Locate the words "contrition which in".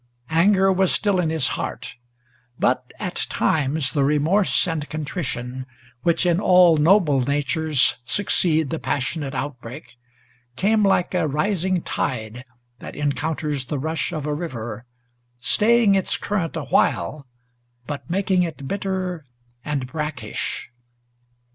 4.89-6.39